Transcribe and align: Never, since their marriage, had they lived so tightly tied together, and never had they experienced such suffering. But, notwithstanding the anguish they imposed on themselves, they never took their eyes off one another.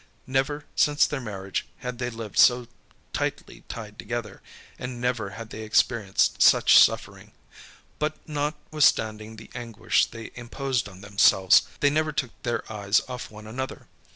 Never, 0.25 0.65
since 0.75 1.05
their 1.05 1.21
marriage, 1.21 1.67
had 1.81 1.99
they 1.99 2.09
lived 2.09 2.39
so 2.39 2.67
tightly 3.13 3.65
tied 3.69 3.99
together, 3.99 4.41
and 4.79 4.99
never 4.99 5.29
had 5.37 5.51
they 5.51 5.61
experienced 5.61 6.41
such 6.41 6.75
suffering. 6.79 7.33
But, 7.99 8.15
notwithstanding 8.27 9.35
the 9.35 9.51
anguish 9.53 10.07
they 10.07 10.31
imposed 10.33 10.89
on 10.89 11.01
themselves, 11.01 11.67
they 11.81 11.91
never 11.91 12.11
took 12.11 12.31
their 12.41 12.63
eyes 12.73 13.01
off 13.07 13.29
one 13.29 13.45
another. 13.45 13.85